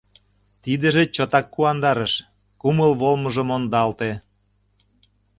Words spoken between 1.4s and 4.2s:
куандарыш, кумыл волымыжо мондалте.